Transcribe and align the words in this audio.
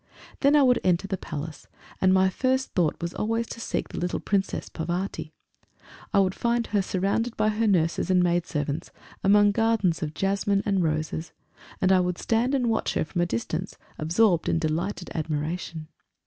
Then 0.39 0.55
I 0.55 0.63
would 0.63 0.79
enter 0.83 1.07
the 1.07 1.15
Palace, 1.15 1.67
and 2.01 2.11
my 2.11 2.27
first 2.27 2.73
thought 2.73 2.99
was 2.99 3.13
always 3.13 3.45
to 3.49 3.59
seek 3.59 3.89
the 3.89 3.99
little 3.99 4.19
Princess 4.19 4.67
Parvati. 4.67 5.31
I 6.11 6.17
would 6.19 6.33
find 6.33 6.65
her 6.65 6.81
surrounded 6.81 7.37
by 7.37 7.49
her 7.49 7.67
nurses 7.67 8.09
and 8.09 8.23
maid 8.23 8.47
servants, 8.47 8.89
among 9.23 9.51
gardens 9.51 10.01
of 10.01 10.15
jasmine 10.15 10.63
and 10.65 10.81
roses, 10.81 11.33
and 11.79 11.91
I 11.91 11.99
would 11.99 12.17
stand 12.17 12.55
and 12.55 12.67
watch 12.67 12.95
her 12.95 13.05
from 13.05 13.21
a 13.21 13.27
distance, 13.27 13.77
absorbed 13.99 14.49
in 14.49 14.57
delighted 14.57 15.11
admiration. 15.13 15.87